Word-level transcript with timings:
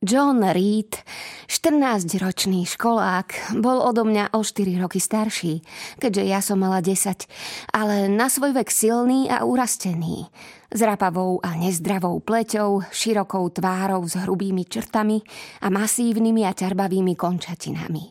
John 0.00 0.40
Reed, 0.40 0.96
14-ročný 1.44 2.64
školák, 2.64 3.52
bol 3.60 3.84
odo 3.84 4.08
mňa 4.08 4.32
o 4.32 4.40
4 4.40 4.80
roky 4.80 4.96
starší, 4.96 5.60
keďže 6.00 6.24
ja 6.24 6.40
som 6.40 6.56
mala 6.56 6.80
10, 6.80 7.28
ale 7.68 8.08
na 8.08 8.32
svoj 8.32 8.56
vek 8.56 8.72
silný 8.72 9.28
a 9.28 9.44
urastený. 9.44 10.24
S 10.72 10.80
rapavou 10.80 11.44
a 11.44 11.52
nezdravou 11.52 12.16
pleťou, 12.24 12.80
širokou 12.88 13.52
tvárou 13.52 14.00
s 14.08 14.16
hrubými 14.16 14.64
črtami 14.64 15.20
a 15.60 15.68
masívnymi 15.68 16.48
a 16.48 16.56
čarbavými 16.56 17.12
končatinami. 17.12 18.04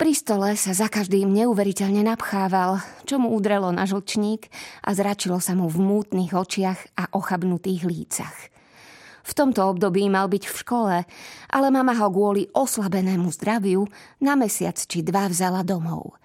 Pri 0.00 0.12
stole 0.16 0.56
sa 0.56 0.72
za 0.72 0.88
každým 0.88 1.28
neuveriteľne 1.28 2.08
napchával, 2.08 2.80
čo 3.04 3.20
mu 3.20 3.36
udrelo 3.36 3.68
na 3.68 3.84
žlčník 3.84 4.48
a 4.80 4.96
zračilo 4.96 5.44
sa 5.44 5.52
mu 5.52 5.68
v 5.68 5.76
mútnych 5.76 6.32
očiach 6.32 6.96
a 6.96 7.12
ochabnutých 7.12 7.84
lícach– 7.84 8.36
v 9.24 9.32
tomto 9.32 9.64
období 9.64 10.06
mal 10.12 10.28
byť 10.28 10.44
v 10.44 10.56
škole, 10.60 10.96
ale 11.48 11.66
mama 11.72 11.96
ho 11.96 12.12
kvôli 12.12 12.52
oslabenému 12.52 13.32
zdraviu 13.32 13.88
na 14.20 14.36
mesiac 14.36 14.76
či 14.76 15.00
dva 15.00 15.32
vzala 15.32 15.64
domov. 15.64 16.20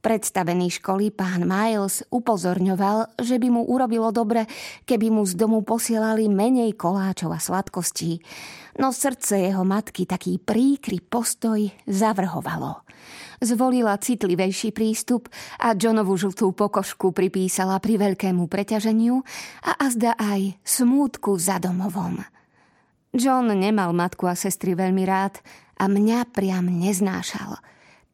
Predstavený 0.00 0.80
školy 0.80 1.12
pán 1.12 1.44
Miles 1.44 2.00
upozorňoval, 2.08 3.20
že 3.20 3.36
by 3.36 3.48
mu 3.52 3.68
urobilo 3.68 4.08
dobre, 4.08 4.48
keby 4.88 5.12
mu 5.12 5.28
z 5.28 5.36
domu 5.36 5.60
posielali 5.60 6.24
menej 6.24 6.72
koláčov 6.72 7.36
a 7.36 7.40
sladkostí, 7.40 8.16
no 8.80 8.96
srdce 8.96 9.44
jeho 9.52 9.60
matky 9.60 10.08
taký 10.08 10.40
príkry 10.40 11.04
postoj 11.04 11.68
zavrhovalo. 11.84 12.80
Zvolila 13.44 14.00
citlivejší 14.00 14.72
prístup 14.72 15.28
a 15.60 15.76
Johnovu 15.76 16.16
žltú 16.16 16.56
pokožku 16.56 17.12
pripísala 17.12 17.76
pri 17.76 18.00
veľkému 18.00 18.48
preťaženiu 18.48 19.20
a 19.68 19.84
azda 19.84 20.16
aj 20.16 20.56
smútku 20.64 21.36
za 21.36 21.60
domovom. 21.60 22.24
John 23.12 23.52
nemal 23.52 23.92
matku 23.92 24.24
a 24.24 24.32
sestry 24.32 24.72
veľmi 24.72 25.04
rád 25.04 25.44
a 25.76 25.92
mňa 25.92 26.32
priam 26.32 26.72
neznášal. 26.72 27.60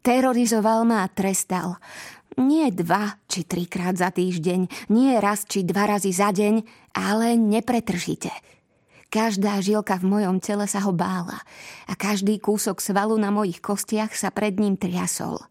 Terorizoval 0.06 0.86
ma 0.86 1.02
a 1.02 1.10
trestal. 1.10 1.82
Nie 2.38 2.70
dva 2.70 3.18
či 3.26 3.42
trikrát 3.42 3.98
za 3.98 4.14
týždeň, 4.14 4.86
nie 4.94 5.18
raz 5.18 5.42
či 5.50 5.66
dva 5.66 5.90
razy 5.90 6.14
za 6.14 6.30
deň, 6.30 6.62
ale 6.94 7.34
nepretržite. 7.34 8.30
Každá 9.10 9.58
žilka 9.58 9.98
v 9.98 10.06
mojom 10.06 10.38
tele 10.38 10.70
sa 10.70 10.86
ho 10.86 10.94
bála 10.94 11.42
a 11.90 11.98
každý 11.98 12.38
kúsok 12.38 12.78
svalu 12.78 13.18
na 13.18 13.34
mojich 13.34 13.58
kostiach 13.58 14.14
sa 14.14 14.30
pred 14.30 14.54
ním 14.62 14.78
triasol. 14.78 15.42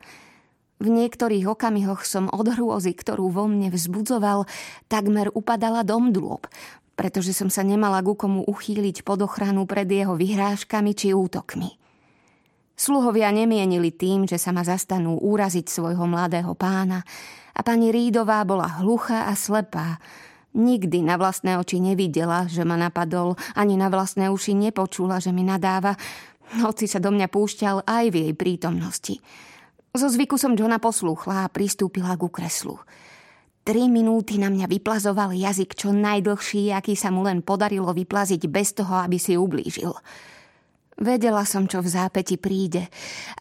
V 0.80 0.88
niektorých 0.88 1.52
okamihoch 1.52 2.08
som 2.08 2.32
od 2.32 2.48
hrôzy, 2.48 2.96
ktorú 2.96 3.28
vo 3.28 3.52
mne 3.52 3.76
vzbudzoval, 3.76 4.48
takmer 4.88 5.36
upadala 5.36 5.84
dom 5.84 6.16
dôb, 6.16 6.48
pretože 6.96 7.36
som 7.36 7.52
sa 7.52 7.60
nemala 7.60 8.00
ku 8.00 8.16
komu 8.16 8.48
uchýliť 8.48 9.04
pod 9.04 9.20
ochranu 9.20 9.68
pred 9.68 9.92
jeho 9.92 10.16
vyhrážkami 10.16 10.96
či 10.96 11.12
útokmi. 11.12 11.76
Sluhovia 12.76 13.32
nemienili 13.32 13.96
tým, 13.96 14.28
že 14.28 14.36
sa 14.36 14.52
ma 14.52 14.68
zastanú 14.68 15.16
úraziť 15.24 15.72
svojho 15.72 16.04
mladého 16.12 16.52
pána 16.60 17.08
a 17.56 17.64
pani 17.64 17.88
Rídová 17.88 18.44
bola 18.44 18.84
hluchá 18.84 19.32
a 19.32 19.34
slepá. 19.34 20.04
Nikdy 20.56 21.04
na 21.04 21.16
vlastné 21.16 21.56
oči 21.56 21.80
nevidela, 21.80 22.48
že 22.52 22.68
ma 22.68 22.76
napadol, 22.76 23.40
ani 23.56 23.80
na 23.80 23.88
vlastné 23.88 24.28
uši 24.28 24.56
nepočula, 24.56 25.24
že 25.24 25.32
mi 25.32 25.48
nadáva, 25.48 25.96
hoci 26.64 26.88
sa 26.88 27.00
do 27.00 27.16
mňa 27.16 27.28
púšťal 27.32 27.88
aj 27.88 28.06
v 28.12 28.16
jej 28.28 28.34
prítomnosti. 28.36 29.16
Zo 29.96 30.12
zvyku 30.12 30.36
som 30.36 30.60
Johna 30.60 30.76
poslúchla 30.76 31.48
a 31.48 31.52
pristúpila 31.52 32.20
ku 32.20 32.28
kreslu. 32.28 32.76
Tri 33.64 33.88
minúty 33.88 34.36
na 34.36 34.52
mňa 34.52 34.68
vyplazoval 34.68 35.32
jazyk 35.32 35.80
čo 35.80 35.96
najdlhší, 35.96 36.76
aký 36.76 36.94
sa 37.00 37.10
mu 37.10 37.24
len 37.24 37.40
podarilo 37.40 37.96
vyplaziť 37.96 38.52
bez 38.52 38.76
toho, 38.76 39.00
aby 39.00 39.16
si 39.16 39.40
ublížil. 39.40 39.96
Vedela 40.96 41.44
som, 41.44 41.68
čo 41.68 41.84
v 41.84 41.92
zápäti 41.92 42.40
príde 42.40 42.88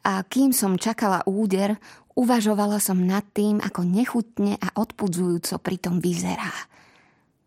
a 0.02 0.27
kým 0.27 0.50
som 0.50 0.74
čakala 0.74 1.22
úder, 1.22 1.78
uvažovala 2.19 2.83
som 2.83 2.98
nad 2.98 3.22
tým, 3.30 3.62
ako 3.62 3.86
nechutne 3.86 4.58
a 4.58 4.74
odpudzujúco 4.74 5.62
pritom 5.62 6.02
vyzerá. 6.02 6.51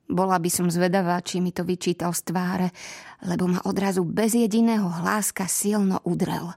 Bola 0.07 0.39
by 0.39 0.47
som 0.47 0.71
zvedavá, 0.71 1.19
či 1.19 1.43
mi 1.43 1.51
to 1.51 1.67
vyčítal 1.67 2.15
z 2.15 2.31
tváre, 2.31 2.71
lebo 3.27 3.51
ma 3.51 3.59
odrazu 3.67 4.07
bez 4.07 4.39
jediného 4.39 4.87
hláska 4.87 5.43
silno 5.51 5.99
udrel. 6.07 6.55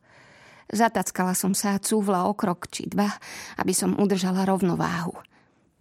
Zatackala 0.71 1.35
som 1.35 1.51
sa 1.51 1.75
a 1.75 1.83
cúvla 1.83 2.31
o 2.31 2.39
krok 2.39 2.71
či 2.71 2.87
dva, 2.87 3.11
aby 3.59 3.75
som 3.75 3.99
udržala 3.99 4.47
rovnováhu. 4.47 5.19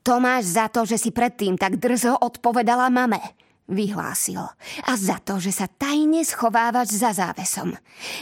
To 0.01 0.17
máš 0.17 0.57
za 0.57 0.65
to, 0.73 0.89
že 0.89 0.97
si 0.97 1.13
predtým 1.13 1.61
tak 1.61 1.77
drzo 1.77 2.17
odpovedala 2.17 2.89
mame, 2.89 3.21
vyhlásil. 3.69 4.41
A 4.89 4.91
za 4.97 5.21
to, 5.21 5.37
že 5.37 5.53
sa 5.53 5.69
tajne 5.69 6.25
schovávaš 6.25 6.97
za 6.97 7.13
závesom. 7.13 7.77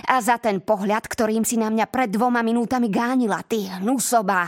A 0.05 0.15
za 0.19 0.37
ten 0.37 0.59
pohľad, 0.59 1.07
ktorým 1.07 1.47
si 1.47 1.55
na 1.55 1.71
mňa 1.71 1.87
pred 1.87 2.11
dvoma 2.11 2.43
minútami 2.43 2.91
gánila, 2.91 3.41
ty 3.47 3.71
hnusobá. 3.71 4.45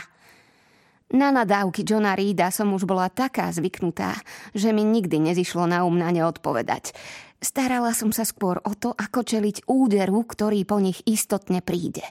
Na 1.09 1.33
nadávky 1.33 1.81
Johna 1.81 2.13
Reeda 2.13 2.53
som 2.53 2.69
už 2.69 2.85
bola 2.85 3.09
taká 3.09 3.49
zvyknutá, 3.49 4.13
že 4.53 4.69
mi 4.69 4.85
nikdy 4.85 5.17
nezišlo 5.31 5.65
na 5.65 5.81
um 5.81 5.97
na 5.97 6.13
ne 6.13 6.21
odpovedať. 6.21 6.93
Starala 7.39 7.95
som 7.95 8.13
sa 8.13 8.27
skôr 8.27 8.59
o 8.61 8.75
to, 8.75 8.93
ako 8.93 9.23
čeliť 9.23 9.65
úderu, 9.65 10.27
ktorý 10.27 10.67
po 10.67 10.77
nich 10.77 11.01
istotne 11.07 11.63
príde. 11.63 12.03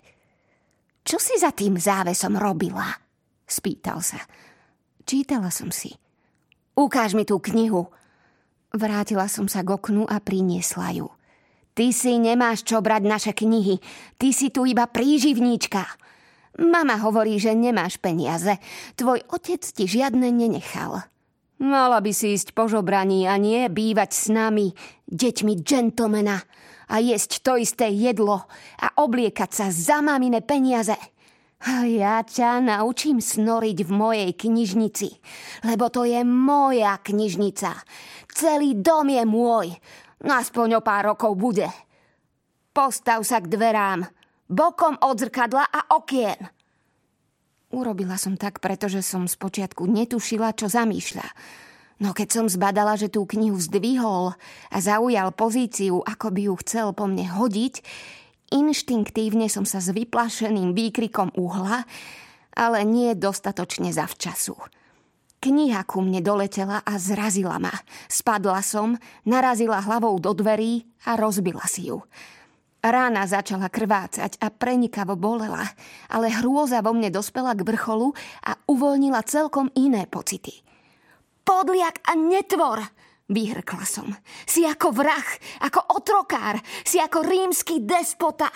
Čo 1.05 1.21
si 1.21 1.39
za 1.39 1.55
tým 1.55 1.79
závesom 1.79 2.35
robila? 2.41 2.91
Spýtal 3.47 4.03
sa. 4.03 4.19
Čítala 5.07 5.53
som 5.55 5.71
si. 5.71 5.95
Ukáž 6.77 7.15
mi 7.15 7.23
tú 7.25 7.41
knihu. 7.41 7.89
Vrátila 8.77 9.31
som 9.33 9.49
sa 9.49 9.65
k 9.65 9.73
oknu 9.73 10.05
a 10.05 10.21
priniesla 10.21 10.93
ju. 10.93 11.09
Ty 11.73 11.95
si 11.95 12.19
nemáš 12.19 12.67
čo 12.67 12.83
brať 12.83 13.03
naše 13.07 13.33
knihy. 13.33 13.79
Ty 14.19 14.29
si 14.35 14.51
tu 14.51 14.67
iba 14.67 14.85
príživníčka. 14.91 15.87
Mama 16.59 16.99
hovorí, 16.99 17.39
že 17.39 17.55
nemáš 17.55 18.03
peniaze. 18.03 18.59
Tvoj 18.99 19.23
otec 19.31 19.63
ti 19.63 19.87
žiadne 19.87 20.27
nenechal. 20.35 21.07
Mala 21.59 22.03
by 22.03 22.11
si 22.11 22.35
ísť 22.35 22.51
po 22.55 22.67
žobraní 22.67 23.31
a 23.31 23.39
nie 23.39 23.67
bývať 23.71 24.11
s 24.15 24.25
nami, 24.31 24.75
deťmi 25.11 25.55
džentlmena 25.63 26.39
a 26.89 26.95
jesť 26.99 27.43
to 27.43 27.53
isté 27.59 27.91
jedlo 27.91 28.47
a 28.79 28.87
obliekať 28.99 29.51
sa 29.51 29.67
za 29.71 29.99
mamine 30.03 30.43
peniaze. 30.43 30.95
Ja 31.87 32.23
ťa 32.23 32.63
naučím 32.63 33.19
snoriť 33.19 33.83
v 33.83 33.91
mojej 33.91 34.31
knižnici, 34.31 35.19
lebo 35.67 35.91
to 35.91 36.07
je 36.07 36.23
moja 36.23 36.95
knižnica. 37.03 37.75
Celý 38.39 38.79
dom 38.79 39.11
je 39.11 39.25
môj. 39.27 39.75
Aspoň 40.23 40.79
o 40.79 40.81
pár 40.81 41.11
rokov 41.11 41.35
bude. 41.35 41.67
Postav 42.71 43.27
sa 43.27 43.43
k 43.43 43.51
dverám, 43.51 44.07
bokom 44.47 44.95
od 45.03 45.19
zrkadla 45.19 45.67
a 45.67 45.99
okien. 45.99 46.39
Urobila 47.75 48.15
som 48.15 48.39
tak, 48.39 48.63
pretože 48.63 49.03
som 49.03 49.27
spočiatku 49.27 49.83
netušila, 49.91 50.55
čo 50.55 50.71
zamýšľa. 50.71 51.27
No 51.99 52.15
keď 52.15 52.29
som 52.31 52.47
zbadala, 52.47 52.95
že 52.95 53.11
tú 53.11 53.27
knihu 53.27 53.59
zdvihol 53.59 54.39
a 54.71 54.77
zaujal 54.79 55.35
pozíciu, 55.35 55.99
ako 56.07 56.31
by 56.31 56.41
ju 56.47 56.55
chcel 56.63 56.95
po 56.95 57.11
mne 57.11 57.27
hodiť, 57.27 57.83
Inštinktívne 58.49 59.53
som 59.53 59.69
sa 59.69 59.77
s 59.77 59.93
vyplašeným 59.93 60.73
výkrikom 60.73 61.37
uhla, 61.37 61.85
ale 62.57 62.81
nie 62.89 63.13
dostatočne 63.13 63.93
zavčasu. 63.93 64.57
Kniha 65.39 65.87
ku 65.87 66.03
mne 66.03 66.19
doletela 66.19 66.83
a 66.83 66.99
zrazila 66.99 67.63
ma. 67.63 67.71
Spadla 68.11 68.59
som, 68.59 68.99
narazila 69.23 69.79
hlavou 69.79 70.19
do 70.19 70.35
dverí 70.35 70.83
a 71.07 71.15
rozbila 71.15 71.63
si 71.71 71.87
ju. 71.87 72.03
Rána 72.83 73.27
začala 73.27 73.71
krvácať 73.71 74.39
a 74.39 74.51
prenikavo 74.51 75.19
bolela, 75.19 75.63
ale 76.11 76.31
hrôza 76.31 76.79
vo 76.83 76.95
mne 76.95 77.11
dospela 77.11 77.55
k 77.55 77.67
vrcholu 77.67 78.15
a 78.47 78.55
uvoľnila 78.71 79.23
celkom 79.27 79.71
iné 79.79 80.07
pocity. 80.07 80.63
Podliak 81.43 82.03
a 82.07 82.19
netvor! 82.19 82.83
Vyhrkla 83.29 83.85
som. 83.85 84.09
Si 84.49 84.65
ako 84.65 84.89
vrah, 84.91 85.29
ako 85.61 86.01
otrokár, 86.01 86.57
si 86.81 86.97
ako 86.97 87.21
rímsky 87.23 87.85
despota. 87.85 88.49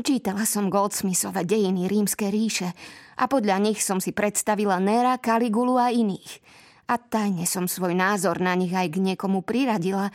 Čítala 0.00 0.48
som 0.48 0.72
Goldsmithove 0.72 1.44
dejiny 1.44 1.84
rímskej 1.84 2.32
ríše 2.32 2.72
a 3.20 3.28
podľa 3.28 3.60
nich 3.60 3.84
som 3.84 4.00
si 4.00 4.16
predstavila 4.16 4.80
Nera, 4.80 5.20
Kaligulu 5.20 5.76
a 5.76 5.92
iných. 5.92 6.40
A 6.88 6.96
tajne 6.96 7.44
som 7.44 7.68
svoj 7.68 7.92
názor 7.92 8.40
na 8.40 8.56
nich 8.56 8.72
aj 8.72 8.88
k 8.88 9.04
niekomu 9.04 9.44
priradila, 9.44 10.08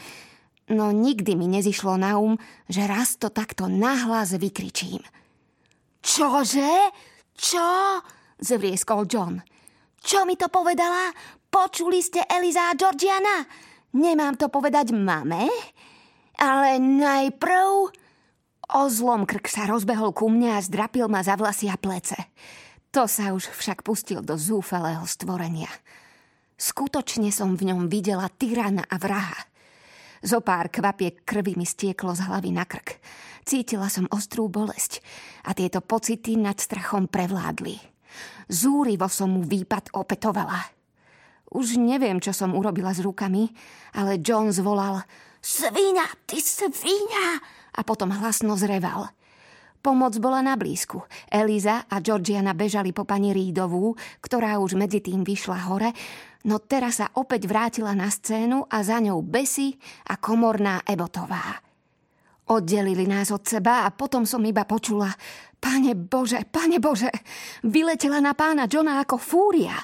no 0.74 0.89
nikdy 0.89 1.38
mi 1.38 1.45
nezišlo 1.45 1.94
na 1.94 2.18
um, 2.18 2.41
že 2.65 2.89
raz 2.89 3.21
to 3.21 3.29
takto 3.29 3.69
nahlas 3.69 4.33
vykričím. 4.33 5.06
Čože? 6.01 6.74
Čo? 7.38 8.01
Zvrieskol 8.41 9.06
John. 9.06 9.45
Čo 10.01 10.25
mi 10.25 10.33
to 10.41 10.50
povedala? 10.50 11.13
Počuli 11.53 12.01
ste 12.01 12.25
Eliza 12.25 12.74
a 12.74 12.77
Georgiana? 12.77 13.45
Nemám 13.94 14.41
to 14.41 14.50
povedať 14.50 14.89
mame? 14.89 15.45
Ale 16.41 16.81
najprv... 16.81 18.06
Ozlom 18.67 19.23
krk 19.23 19.47
sa 19.47 19.63
rozbehol 19.63 20.11
ku 20.11 20.27
mne 20.27 20.59
a 20.59 20.59
zdrapil 20.59 21.07
ma 21.07 21.23
za 21.23 21.39
vlasy 21.39 21.71
a 21.71 21.79
plece. 21.79 22.19
To 22.91 23.07
sa 23.07 23.31
už 23.31 23.47
však 23.55 23.79
pustil 23.79 24.19
do 24.19 24.35
zúfalého 24.35 25.07
stvorenia. 25.07 25.71
Skutočne 26.59 27.31
som 27.31 27.55
v 27.55 27.71
ňom 27.71 27.87
videla 27.87 28.27
tyrana 28.27 28.83
a 28.91 28.99
vraha. 28.99 29.39
Zo 30.19 30.43
pár 30.43 30.67
kvapiek 30.67 31.23
krvi 31.23 31.55
mi 31.55 31.63
stieklo 31.63 32.11
z 32.11 32.27
hlavy 32.27 32.51
na 32.51 32.67
krk. 32.67 32.99
Cítila 33.47 33.87
som 33.87 34.11
ostrú 34.11 34.51
bolesť 34.51 34.99
a 35.47 35.55
tieto 35.55 35.79
pocity 35.79 36.35
nad 36.35 36.59
strachom 36.59 37.07
prevládli. 37.07 37.79
Zúrivo 38.51 39.07
som 39.07 39.31
mu 39.31 39.47
výpad 39.47 39.95
opetovala. 39.95 40.59
Už 41.55 41.79
neviem, 41.79 42.19
čo 42.19 42.35
som 42.35 42.51
urobila 42.51 42.91
s 42.91 42.99
rukami, 42.99 43.47
ale 43.95 44.19
John 44.19 44.51
zvolal 44.51 45.07
Svíňa, 45.47 46.27
ty 46.27 46.44
svíňa! 46.44 47.39
A 47.71 47.79
potom 47.88 48.11
hlasno 48.11 48.59
zreval. 48.59 49.07
Pomoc 49.79 50.19
bola 50.19 50.44
na 50.44 50.59
blízku. 50.59 51.07
Eliza 51.31 51.88
a 51.88 52.03
Georgiana 52.03 52.51
bežali 52.51 52.91
po 52.91 53.07
pani 53.07 53.31
Rídovú, 53.31 53.95
ktorá 54.19 54.59
už 54.59 54.75
medzi 54.75 54.99
tým 54.99 55.23
vyšla 55.23 55.71
hore, 55.71 55.95
no 56.51 56.59
teraz 56.59 56.99
sa 56.99 57.15
opäť 57.15 57.47
vrátila 57.47 57.95
na 57.95 58.11
scénu 58.11 58.67
a 58.67 58.83
za 58.83 58.99
ňou 58.99 59.23
Besy 59.23 59.71
a 60.11 60.19
komorná 60.19 60.83
Ebotová. 60.83 61.63
Oddelili 62.51 63.07
nás 63.07 63.31
od 63.31 63.47
seba 63.47 63.88
a 63.88 63.95
potom 63.95 64.27
som 64.27 64.43
iba 64.43 64.67
počula 64.67 65.15
Pane 65.63 65.95
Bože, 65.95 66.43
Pane 66.43 66.83
Bože, 66.83 67.07
vyletela 67.63 68.19
na 68.19 68.35
pána 68.35 68.67
Johna 68.67 69.00
ako 69.00 69.15
fúria. 69.15 69.79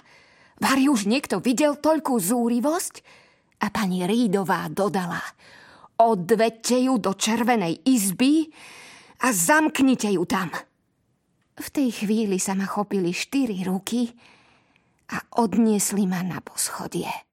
Vari 0.60 0.92
už 0.92 1.08
niekto 1.08 1.40
videl 1.40 1.80
toľkú 1.80 2.20
zúrivosť? 2.20 3.23
A 3.64 3.72
pani 3.72 4.04
Rídová 4.04 4.68
dodala 4.68 5.24
Odvedte 6.04 6.76
ju 6.84 6.98
do 6.98 7.14
červenej 7.14 7.86
izby 7.86 8.50
a 9.22 9.30
zamknite 9.30 10.10
ju 10.10 10.26
tam. 10.26 10.50
V 11.54 11.68
tej 11.70 12.04
chvíli 12.04 12.42
sa 12.42 12.58
ma 12.58 12.66
chopili 12.66 13.14
štyri 13.14 13.62
ruky 13.62 14.10
a 15.14 15.22
odniesli 15.38 16.10
ma 16.10 16.26
na 16.26 16.42
poschodie. 16.42 17.14